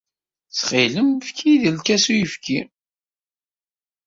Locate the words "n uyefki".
2.09-2.59